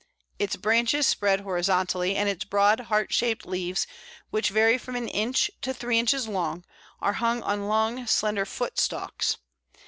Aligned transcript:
Its 0.39 0.55
branches 0.55 1.05
spread 1.05 1.41
horizontally, 1.41 2.15
and 2.15 2.27
its 2.27 2.43
broad 2.43 2.79
heart 2.79 3.13
shaped 3.13 3.45
leaves, 3.45 3.85
which 4.31 4.49
vary 4.49 4.75
from 4.79 4.95
an 4.95 5.07
inch 5.07 5.51
to 5.61 5.75
three 5.75 5.99
inches 5.99 6.27
long, 6.27 6.65
are 7.01 7.13
hung 7.13 7.43
on 7.43 7.67
long 7.67 8.07
slender 8.07 8.47
foot 8.47 8.79
stalks. 8.79 9.37